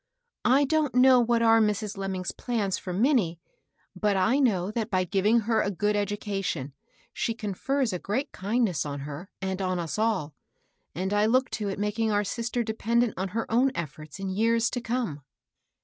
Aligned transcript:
HILDA. 0.43 0.57
37 0.61 0.61
I 0.61 0.61
don't 0.65 0.95
know 0.95 1.19
what 1.19 1.43
are 1.43 1.61
Mrs. 1.61 1.95
Lemming's 1.95 2.31
plans 2.31 2.79
for 2.79 2.91
Minnie; 2.91 3.39
but 3.95 4.17
I 4.17 4.39
know 4.39 4.71
that 4.71 4.89
by 4.89 5.03
giving 5.03 5.41
her 5.41 5.61
a 5.61 5.69
good 5.69 5.95
ed 5.95 6.07
ucation, 6.07 6.71
she 7.13 7.35
confers 7.35 7.93
a 7.93 7.99
great 7.99 8.31
kindness 8.31 8.83
on 8.83 9.01
her, 9.01 9.29
and 9.43 9.61
on 9.61 9.77
us 9.77 9.99
all; 9.99 10.33
and 10.95 11.13
I 11.13 11.27
look 11.27 11.51
to 11.51 11.69
it 11.69 11.77
making 11.77 12.11
our 12.11 12.23
sister 12.23 12.63
de 12.63 12.73
pendent 12.73 13.13
on 13.15 13.27
her 13.27 13.45
own 13.51 13.71
efforts 13.75 14.17
in 14.17 14.31
years 14.31 14.71
to 14.71 14.81
come." 14.81 15.21